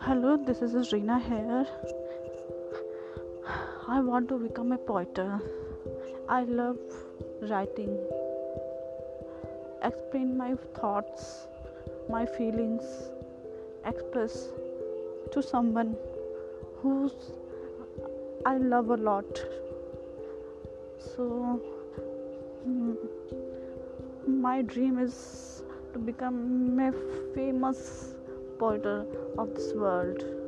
[0.00, 1.66] Hello, this is Rina here.
[3.88, 5.18] I want to become a poet.
[6.28, 6.78] I love
[7.42, 7.98] writing,
[9.82, 11.46] explain my thoughts,
[12.08, 12.82] my feelings,
[13.84, 14.48] express
[15.32, 15.96] to someone
[16.80, 17.10] who
[18.44, 19.40] I love a lot.
[20.98, 21.60] So,
[22.66, 22.96] mm,
[24.26, 25.62] my dream is
[25.92, 26.92] to become a
[27.34, 28.15] famous
[28.58, 30.45] poet of this world.